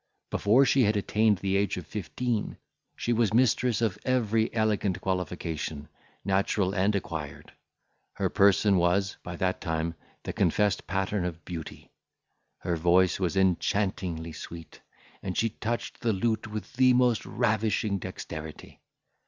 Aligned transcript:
Before 0.31 0.65
she 0.65 0.81
had 0.85 0.97
attained 0.97 1.37
the 1.37 1.55
age 1.55 1.77
of 1.77 1.85
fifteen, 1.85 2.57
she 2.95 3.13
was 3.13 3.35
mistress 3.35 3.83
of 3.83 3.99
every 4.03 4.51
elegant 4.51 4.99
qualification, 4.99 5.89
natural 6.25 6.73
and 6.73 6.95
acquired. 6.95 7.53
Her 8.13 8.27
person 8.27 8.77
was, 8.77 9.17
by 9.21 9.35
that 9.35 9.61
time, 9.61 9.93
the 10.23 10.33
confessed 10.33 10.87
pattern 10.87 11.23
of 11.23 11.45
beauty. 11.45 11.91
Her 12.61 12.77
voice 12.77 13.19
was 13.19 13.37
enchantingly 13.37 14.31
sweet, 14.33 14.81
and 15.21 15.37
she 15.37 15.49
touched 15.49 15.99
the 15.99 16.13
lute 16.13 16.47
with 16.47 16.73
the 16.73 16.93
most 16.95 17.23
ravishing 17.23 17.99
dexterity. 17.99 18.81